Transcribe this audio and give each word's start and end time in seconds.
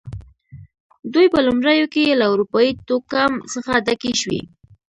دوی 1.13 1.27
په 1.33 1.39
لومړیو 1.47 1.87
کې 1.93 2.17
له 2.19 2.25
اروپايي 2.33 2.71
توکم 2.87 3.31
څخه 3.53 3.71
ډکې 3.85 4.11
شوې. 4.21 4.41